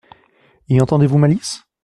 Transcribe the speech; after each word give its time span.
Y 0.67 0.79
entendez-vous 0.81 1.19
malice? 1.19 1.61